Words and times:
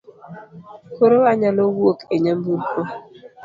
Koro 0.95 1.15
wanyalo 1.25 1.61
wuok 1.75 1.99
e 2.15 2.17
nyamburko. 2.23 2.79